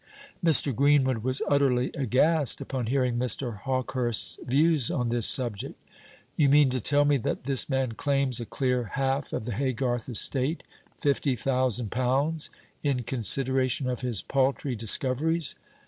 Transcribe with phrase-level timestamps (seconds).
[0.43, 0.75] Mr.
[0.75, 3.59] Greenwood was utterly aghast upon hearing Mr.
[3.59, 5.75] Hawkehurst's views on this subject.
[6.35, 10.09] "You mean to tell me that this man claims a clear half of the Haygarth
[10.09, 10.63] estate
[10.97, 12.49] fifty thousand pounds
[12.81, 15.53] in consideration of his paltry discoveries!"